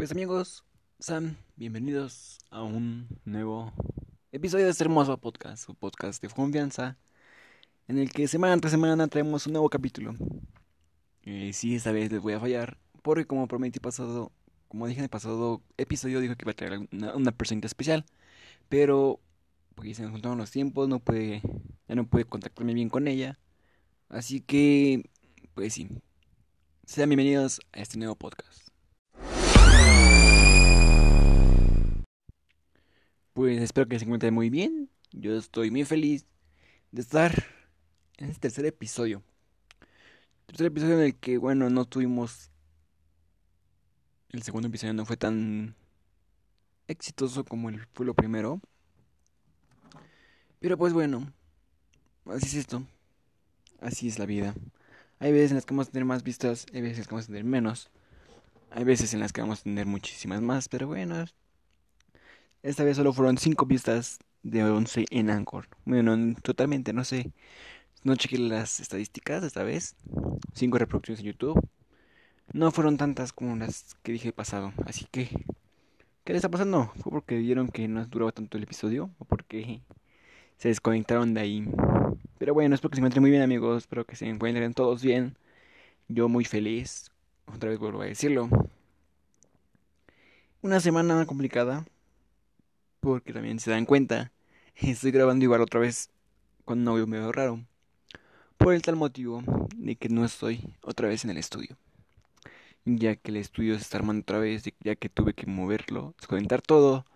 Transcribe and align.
Pues 0.00 0.12
amigos, 0.12 0.64
Sam, 0.98 1.36
bienvenidos 1.56 2.38
a 2.48 2.62
un 2.62 3.06
nuevo 3.26 3.70
episodio 4.32 4.64
de 4.64 4.70
este 4.70 4.84
hermoso 4.84 5.18
podcast, 5.18 5.68
un 5.68 5.76
podcast 5.76 6.22
de 6.22 6.30
confianza, 6.30 6.96
en 7.86 7.98
el 7.98 8.10
que 8.10 8.26
semana 8.26 8.56
tras 8.56 8.70
semana 8.70 9.08
traemos 9.08 9.46
un 9.46 9.52
nuevo 9.52 9.68
capítulo. 9.68 10.14
Eh, 11.24 11.50
sí, 11.52 11.74
esta 11.74 11.92
vez 11.92 12.10
les 12.10 12.22
voy 12.22 12.32
a 12.32 12.40
fallar, 12.40 12.78
porque 13.02 13.26
como 13.26 13.46
prometí 13.46 13.78
pasado, 13.78 14.32
como 14.68 14.86
dije 14.86 15.00
en 15.00 15.04
el 15.04 15.10
pasado 15.10 15.60
episodio, 15.76 16.20
dijo 16.20 16.34
que 16.34 16.44
iba 16.44 16.52
a 16.52 16.54
traer 16.54 16.88
una, 16.90 17.14
una 17.14 17.32
persona 17.32 17.60
especial, 17.64 18.06
pero 18.70 19.20
porque 19.74 19.94
se 19.94 20.00
nos 20.00 20.12
juntaron 20.12 20.38
los 20.38 20.50
tiempos, 20.50 20.88
no 20.88 21.00
puede, 21.00 21.42
ya 21.88 21.94
no 21.94 22.06
puede 22.06 22.24
contactarme 22.24 22.72
bien 22.72 22.88
con 22.88 23.06
ella, 23.06 23.38
así 24.08 24.40
que, 24.40 25.10
pues 25.52 25.74
sí, 25.74 25.90
sean 26.86 27.10
bienvenidos 27.10 27.60
a 27.74 27.80
este 27.80 27.98
nuevo 27.98 28.16
podcast. 28.16 28.69
Pues 33.40 33.58
espero 33.62 33.88
que 33.88 33.98
se 33.98 34.04
encuentren 34.04 34.34
muy 34.34 34.50
bien. 34.50 34.90
Yo 35.12 35.34
estoy 35.34 35.70
muy 35.70 35.86
feliz 35.86 36.26
de 36.92 37.00
estar 37.00 37.32
en 38.18 38.28
este 38.28 38.38
tercer 38.42 38.66
episodio. 38.66 39.22
Tercer 40.44 40.66
episodio 40.66 40.98
en 40.98 41.04
el 41.04 41.14
que, 41.16 41.38
bueno, 41.38 41.70
no 41.70 41.86
tuvimos... 41.86 42.50
El 44.28 44.42
segundo 44.42 44.68
episodio 44.68 44.92
no 44.92 45.06
fue 45.06 45.16
tan 45.16 45.74
exitoso 46.86 47.42
como 47.46 47.70
el 47.70 47.80
fue 47.94 48.04
lo 48.04 48.12
primero. 48.12 48.60
Pero 50.58 50.76
pues 50.76 50.92
bueno, 50.92 51.32
así 52.26 52.44
es 52.44 52.54
esto. 52.56 52.86
Así 53.80 54.08
es 54.08 54.18
la 54.18 54.26
vida. 54.26 54.54
Hay 55.18 55.32
veces 55.32 55.52
en 55.52 55.54
las 55.54 55.64
que 55.64 55.72
vamos 55.72 55.88
a 55.88 55.92
tener 55.92 56.04
más 56.04 56.24
vistas, 56.24 56.66
hay 56.74 56.82
veces 56.82 56.98
en 56.98 57.00
las 57.00 57.08
que 57.08 57.14
vamos 57.14 57.24
a 57.24 57.28
tener 57.28 57.44
menos. 57.44 57.88
Hay 58.70 58.84
veces 58.84 59.14
en 59.14 59.20
las 59.20 59.32
que 59.32 59.40
vamos 59.40 59.60
a 59.60 59.62
tener 59.62 59.86
muchísimas 59.86 60.42
más, 60.42 60.68
pero 60.68 60.88
bueno, 60.88 61.24
esta 62.62 62.84
vez 62.84 62.96
solo 62.96 63.12
fueron 63.12 63.38
5 63.38 63.66
vistas 63.66 64.18
de 64.42 64.62
11 64.62 65.06
en 65.10 65.30
Anchor. 65.30 65.68
Bueno, 65.84 66.34
totalmente, 66.42 66.92
no 66.92 67.04
sé. 67.04 67.32
No 68.04 68.16
chequé 68.16 68.38
las 68.38 68.80
estadísticas 68.80 69.44
esta 69.44 69.62
vez. 69.62 69.96
5 70.54 70.78
reproducciones 70.78 71.20
en 71.20 71.26
YouTube. 71.26 71.68
No 72.52 72.70
fueron 72.70 72.96
tantas 72.96 73.32
como 73.32 73.56
las 73.56 73.96
que 74.02 74.12
dije 74.12 74.32
pasado. 74.32 74.72
Así 74.86 75.06
que, 75.10 75.28
¿qué 76.24 76.32
le 76.32 76.36
está 76.36 76.48
pasando? 76.48 76.92
¿Fue 76.96 77.12
porque 77.12 77.36
vieron 77.36 77.68
que 77.68 77.88
no 77.88 78.04
duraba 78.06 78.32
tanto 78.32 78.58
el 78.58 78.64
episodio? 78.64 79.10
¿O 79.18 79.24
porque 79.24 79.82
se 80.58 80.68
desconectaron 80.68 81.32
de 81.32 81.40
ahí? 81.40 81.68
Pero 82.38 82.54
bueno, 82.54 82.74
espero 82.74 82.90
que 82.90 82.96
se 82.96 83.00
encuentren 83.00 83.22
muy 83.22 83.30
bien, 83.30 83.42
amigos. 83.42 83.84
Espero 83.84 84.04
que 84.04 84.16
se 84.16 84.28
encuentren 84.28 84.74
todos 84.74 85.02
bien. 85.02 85.36
Yo 86.08 86.28
muy 86.28 86.44
feliz. 86.44 87.10
Otra 87.46 87.70
vez 87.70 87.78
vuelvo 87.78 88.02
a 88.02 88.06
decirlo. 88.06 88.48
Una 90.62 90.80
semana 90.80 91.24
complicada 91.24 91.86
porque 93.00 93.32
también 93.32 93.58
se 93.58 93.70
dan 93.70 93.86
cuenta, 93.86 94.30
estoy 94.76 95.10
grabando 95.10 95.44
igual 95.44 95.62
otra 95.62 95.80
vez 95.80 96.10
con 96.64 96.80
un 96.80 96.88
audio 96.88 97.06
medio 97.06 97.32
raro. 97.32 97.60
Por 98.56 98.74
el 98.74 98.82
tal 98.82 98.96
motivo 98.96 99.42
de 99.74 99.96
que 99.96 100.10
no 100.10 100.24
estoy 100.24 100.74
otra 100.82 101.08
vez 101.08 101.24
en 101.24 101.30
el 101.30 101.38
estudio. 101.38 101.76
Ya 102.84 103.16
que 103.16 103.30
el 103.30 103.38
estudio 103.38 103.74
se 103.74 103.82
está 103.82 103.98
armando 103.98 104.22
otra 104.22 104.38
vez, 104.38 104.64
ya 104.80 104.94
que 104.96 105.08
tuve 105.08 105.32
que 105.32 105.46
moverlo, 105.46 106.14
desconectar 106.18 106.60
todo, 106.60 107.06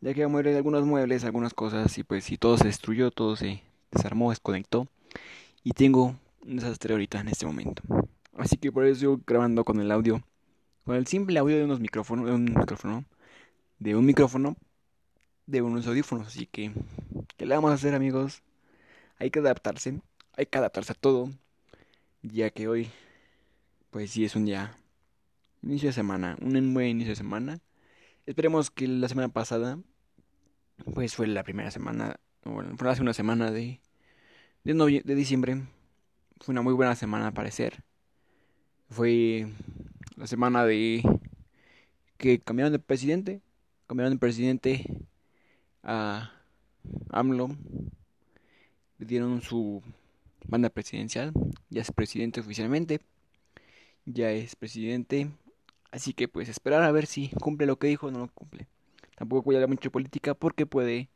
ya 0.00 0.14
que 0.14 0.26
mover 0.26 0.48
algunos 0.48 0.84
muebles, 0.86 1.24
algunas 1.24 1.54
cosas, 1.54 1.96
y 1.98 2.02
pues 2.02 2.24
si 2.24 2.38
todo 2.38 2.56
se 2.56 2.64
destruyó, 2.64 3.10
todo 3.10 3.36
se 3.36 3.62
desarmó, 3.90 4.30
desconectó. 4.30 4.88
Y 5.64 5.72
tengo 5.72 6.16
un 6.46 6.56
desastre 6.56 6.94
ahorita 6.94 7.20
en 7.20 7.28
este 7.28 7.46
momento. 7.46 7.82
Así 8.36 8.56
que 8.56 8.72
por 8.72 8.86
eso 8.86 9.00
yo 9.00 9.20
grabando 9.26 9.64
con 9.64 9.80
el 9.80 9.90
audio, 9.90 10.22
con 10.84 10.96
el 10.96 11.06
simple 11.06 11.38
audio 11.38 11.56
de 11.56 11.64
unos 11.64 11.80
micrófonos, 11.80 12.26
de 12.26 12.32
un 12.32 12.44
micrófono, 12.44 13.04
de 13.78 13.96
un 13.96 14.06
micrófono 14.06 14.56
de 15.46 15.62
unos 15.62 15.86
audífonos. 15.86 16.28
Así 16.28 16.46
que, 16.46 16.72
¿qué 17.36 17.46
le 17.46 17.54
vamos 17.54 17.70
a 17.70 17.74
hacer, 17.74 17.94
amigos? 17.94 18.42
Hay 19.18 19.30
que 19.30 19.38
adaptarse, 19.38 20.00
hay 20.36 20.46
que 20.46 20.58
adaptarse 20.58 20.92
a 20.92 20.94
todo, 20.94 21.30
ya 22.22 22.50
que 22.50 22.68
hoy, 22.68 22.90
pues 23.90 24.10
sí 24.10 24.24
es 24.24 24.36
un 24.36 24.44
día, 24.44 24.76
inicio 25.62 25.88
de 25.88 25.94
semana, 25.94 26.36
un 26.40 26.74
buen 26.74 26.88
inicio 26.88 27.12
de 27.12 27.16
semana. 27.16 27.60
Esperemos 28.26 28.70
que 28.70 28.88
la 28.88 29.08
semana 29.08 29.28
pasada, 29.28 29.78
pues 30.94 31.14
fue 31.14 31.26
la 31.26 31.44
primera 31.44 31.70
semana, 31.70 32.20
bueno, 32.44 32.76
fue 32.76 32.90
hace 32.90 33.02
una 33.02 33.14
semana 33.14 33.50
de, 33.50 33.80
de, 34.64 35.02
de 35.04 35.14
diciembre. 35.14 35.62
Fue 36.40 36.52
una 36.52 36.62
muy 36.62 36.74
buena 36.74 36.94
semana, 36.94 37.28
a 37.28 37.32
parecer. 37.32 37.82
Fue 38.90 39.48
la 40.16 40.26
semana 40.26 40.64
de 40.64 41.02
que 42.18 42.38
cambiaron 42.40 42.72
de 42.72 42.78
presidente. 42.78 43.40
Cambiaron 43.86 44.12
de 44.12 44.18
presidente 44.18 44.84
a 45.86 46.32
AMLO. 47.10 47.48
Le 48.98 49.06
dieron 49.06 49.40
su 49.40 49.82
banda 50.46 50.68
presidencial. 50.68 51.32
Ya 51.70 51.80
es 51.80 51.92
presidente 51.92 52.40
oficialmente. 52.40 53.00
Ya 54.04 54.30
es 54.30 54.56
presidente. 54.56 55.30
Así 55.90 56.12
que 56.12 56.28
pues 56.28 56.48
esperar 56.48 56.82
a 56.82 56.92
ver 56.92 57.06
si 57.06 57.28
cumple 57.40 57.66
lo 57.66 57.78
que 57.78 57.86
dijo 57.86 58.08
o 58.08 58.10
no 58.10 58.18
lo 58.18 58.28
cumple. 58.28 58.66
Tampoco 59.16 59.42
voy 59.42 59.54
a 59.54 59.58
hablar 59.58 59.70
mucho 59.70 59.88
de 59.88 59.90
política 59.90 60.34
porque 60.34 60.66
puede 60.66 61.08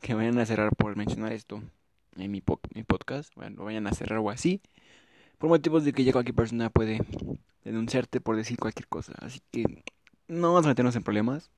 que 0.00 0.14
vayan 0.14 0.38
a 0.38 0.46
cerrar 0.46 0.74
por 0.74 0.96
mencionar 0.96 1.32
esto 1.32 1.62
en 2.16 2.30
mi, 2.30 2.42
mi 2.74 2.82
podcast. 2.82 3.34
Bueno, 3.36 3.56
lo 3.58 3.64
vayan 3.64 3.86
a 3.86 3.92
cerrar 3.92 4.18
o 4.18 4.30
así. 4.30 4.60
Por 5.38 5.50
motivos 5.50 5.84
de 5.84 5.92
que 5.92 6.04
ya 6.04 6.12
cualquier 6.12 6.34
persona 6.34 6.70
puede 6.70 7.00
denunciarte 7.64 8.20
por 8.20 8.36
decir 8.36 8.58
cualquier 8.58 8.88
cosa. 8.88 9.12
Así 9.20 9.40
que 9.50 9.84
no 10.28 10.48
vamos 10.48 10.66
a 10.66 10.68
meternos 10.68 10.96
en 10.96 11.02
problemas. 11.02 11.50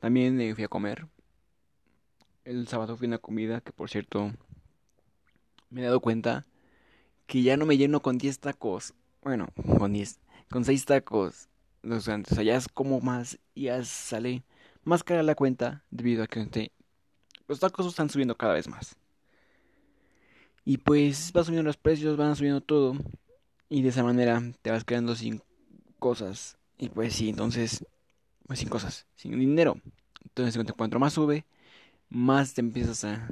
También 0.00 0.40
eh, 0.40 0.54
fui 0.54 0.64
a 0.64 0.68
comer. 0.68 1.06
El 2.44 2.68
sábado 2.68 2.96
fui 2.96 3.06
a 3.06 3.08
una 3.08 3.18
comida 3.18 3.62
que 3.62 3.72
por 3.72 3.88
cierto 3.88 4.30
me 5.70 5.80
he 5.80 5.84
dado 5.84 6.00
cuenta 6.00 6.44
que 7.26 7.42
ya 7.42 7.56
no 7.56 7.64
me 7.64 7.78
lleno 7.78 8.00
con 8.00 8.18
10 8.18 8.38
tacos. 8.38 8.92
Bueno, 9.22 9.48
con 9.78 9.94
10, 9.94 10.20
con 10.50 10.64
6 10.64 10.84
tacos. 10.84 11.48
O 11.88 12.00
sea, 12.00 12.20
ya 12.42 12.56
es 12.56 12.68
como 12.68 13.00
más, 13.00 13.38
ya 13.54 13.82
sale 13.82 14.42
más 14.84 15.02
cara 15.02 15.22
la 15.22 15.34
cuenta 15.34 15.84
debido 15.90 16.22
a 16.22 16.26
que 16.26 16.70
los 17.48 17.60
tacos 17.60 17.86
están 17.86 18.10
subiendo 18.10 18.36
cada 18.36 18.52
vez 18.52 18.68
más. 18.68 18.94
Y 20.66 20.78
pues 20.78 21.32
va 21.34 21.44
subiendo 21.44 21.66
los 21.66 21.78
precios, 21.78 22.18
van 22.18 22.36
subiendo 22.36 22.60
todo. 22.60 22.94
Y 23.70 23.80
de 23.80 23.88
esa 23.88 24.02
manera 24.02 24.42
te 24.60 24.70
vas 24.70 24.84
quedando 24.84 25.14
sin 25.14 25.42
cosas. 25.98 26.58
Y 26.76 26.90
pues 26.90 27.14
sí, 27.14 27.30
entonces, 27.30 27.86
pues 28.46 28.58
sin 28.58 28.68
cosas, 28.68 29.06
sin 29.14 29.38
dinero. 29.38 29.78
Entonces 30.22 30.62
cuanto 30.76 30.98
más 30.98 31.14
sube, 31.14 31.46
más 32.08 32.54
te 32.54 32.60
empiezas 32.60 33.04
a... 33.04 33.28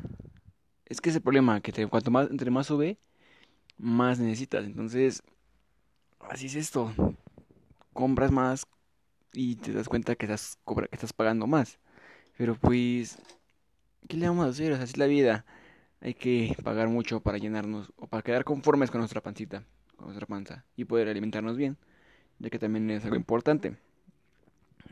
Es 0.86 1.00
que 1.00 1.10
ese 1.10 1.20
problema, 1.20 1.60
que 1.60 1.72
te, 1.72 1.86
cuanto 1.86 2.10
más, 2.10 2.30
entre 2.30 2.50
más 2.50 2.66
sube, 2.66 2.98
más 3.78 4.18
necesitas. 4.18 4.64
Entonces, 4.64 5.22
así 6.20 6.46
es 6.46 6.54
esto. 6.54 6.92
Compras 7.92 8.30
más 8.30 8.66
y 9.32 9.56
te 9.56 9.72
das 9.72 9.88
cuenta 9.88 10.14
que 10.14 10.26
estás, 10.26 10.58
que 10.66 10.88
estás 10.90 11.12
pagando 11.12 11.46
más. 11.46 11.78
Pero 12.36 12.54
pues, 12.54 13.18
¿qué 14.08 14.16
le 14.16 14.28
vamos 14.28 14.46
a 14.46 14.50
hacer? 14.50 14.72
así 14.72 14.84
es 14.84 14.96
la 14.98 15.06
vida. 15.06 15.44
Hay 16.00 16.14
que 16.14 16.56
pagar 16.62 16.88
mucho 16.88 17.20
para 17.20 17.38
llenarnos 17.38 17.92
o 17.96 18.06
para 18.06 18.22
quedar 18.22 18.44
conformes 18.44 18.90
con 18.90 19.00
nuestra 19.00 19.22
pancita, 19.22 19.64
con 19.96 20.06
nuestra 20.06 20.26
panza 20.26 20.64
y 20.76 20.84
poder 20.84 21.08
alimentarnos 21.08 21.56
bien, 21.56 21.78
ya 22.38 22.50
que 22.50 22.58
también 22.58 22.90
es 22.90 23.04
algo 23.04 23.16
importante. 23.16 23.76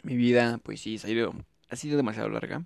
Mi 0.03 0.17
vida, 0.17 0.59
pues 0.63 0.81
sí, 0.81 0.97
ha 0.97 1.73
ha 1.73 1.77
sido 1.77 1.97
demasiado 1.97 2.29
larga. 2.29 2.65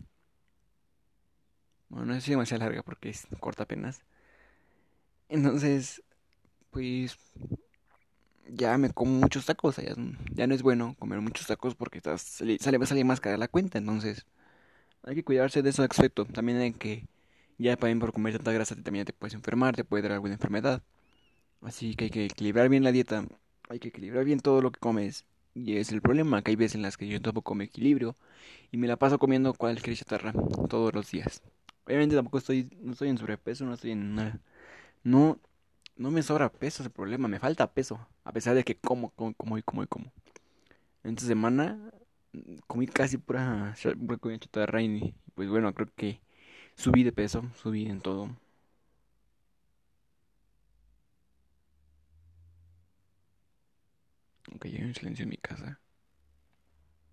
Bueno, 1.94 2.06
no 2.08 2.14
es 2.16 2.26
demasiado 2.26 2.64
larga 2.64 2.82
porque 2.82 3.10
es 3.10 3.24
corta 3.38 3.62
apenas. 3.62 4.02
Entonces, 5.28 6.02
pues 6.70 7.16
ya 8.48 8.76
me 8.78 8.90
como 8.90 9.12
muchos 9.20 9.46
tacos. 9.46 9.76
Ya, 9.76 9.94
ya 10.32 10.46
no 10.46 10.54
es 10.54 10.62
bueno 10.62 10.96
comer 10.98 11.20
muchos 11.20 11.46
tacos 11.46 11.74
porque 11.74 11.98
estás, 11.98 12.22
sale, 12.22 12.58
sale, 12.60 12.84
sale 12.86 13.04
más 13.04 13.20
cara 13.20 13.36
la 13.36 13.48
cuenta. 13.48 13.78
Entonces, 13.78 14.26
hay 15.04 15.16
que 15.16 15.24
cuidarse 15.24 15.62
de 15.62 15.70
ese 15.70 15.82
aspecto. 15.84 16.24
También 16.26 16.58
hay 16.60 16.72
que, 16.74 17.06
ya 17.58 17.76
también 17.76 18.00
por 18.00 18.12
comer 18.12 18.34
tanta 18.36 18.52
grasa, 18.52 18.76
también 18.76 19.06
te 19.06 19.12
puedes 19.12 19.34
enfermar, 19.34 19.76
te 19.76 19.84
puede 19.84 20.04
dar 20.04 20.12
alguna 20.12 20.34
enfermedad. 20.34 20.82
Así 21.62 21.94
que 21.96 22.06
hay 22.06 22.10
que 22.10 22.26
equilibrar 22.26 22.68
bien 22.68 22.84
la 22.84 22.92
dieta. 22.92 23.26
Hay 23.70 23.80
que 23.80 23.88
equilibrar 23.88 24.24
bien 24.24 24.40
todo 24.40 24.62
lo 24.62 24.72
que 24.72 24.80
comes. 24.80 25.26
Y 25.54 25.76
es 25.78 25.92
el 25.92 26.02
problema, 26.02 26.42
que 26.42 26.52
hay 26.52 26.56
veces 26.56 26.76
en 26.76 26.82
las 26.82 26.96
que 26.96 27.08
yo 27.08 27.20
tampoco 27.22 27.54
me 27.54 27.64
equilibrio 27.64 28.16
y 28.72 28.78
me 28.78 28.88
la 28.88 28.96
paso 28.98 29.18
comiendo 29.18 29.54
cualquier 29.54 29.96
chatarra 29.96 30.32
todos 30.70 30.94
los 30.94 31.10
días. 31.10 31.42
Obviamente 31.86 32.16
tampoco 32.16 32.38
estoy, 32.38 32.68
no 32.80 32.92
estoy 32.92 33.08
en 33.10 33.18
sobrepeso, 33.18 33.64
no 33.64 33.74
estoy 33.74 33.92
en 33.92 34.14
nada. 34.14 34.40
No, 35.04 35.38
no 35.96 36.10
me 36.10 36.22
sobra 36.22 36.50
peso 36.52 36.82
el 36.84 36.90
problema, 36.90 37.28
me 37.28 37.40
falta 37.40 37.72
peso. 37.72 38.06
A 38.24 38.32
pesar 38.32 38.54
de 38.56 38.64
que 38.64 38.76
como, 38.76 39.10
como, 39.12 39.34
como 39.34 39.58
y 39.58 39.62
como 39.62 39.82
y 39.84 39.86
como. 39.88 40.12
En 41.04 41.12
esta 41.14 41.26
semana 41.26 41.78
comí 42.66 42.86
casi 42.86 43.18
pura, 43.18 43.74
pura 44.06 44.18
comida 44.18 44.40
chatarra 44.40 44.82
y 44.82 45.14
pues 45.34 45.48
bueno, 45.50 45.74
creo 45.74 45.88
que 45.96 46.20
subí 46.76 47.04
de 47.04 47.12
peso, 47.12 47.44
subí 47.56 47.86
en 47.86 48.00
todo. 48.00 48.30
Aunque 54.50 54.70
llegué 54.70 54.84
en 54.84 54.94
silencio 54.94 55.24
en 55.24 55.28
mi 55.28 55.36
casa. 55.36 55.78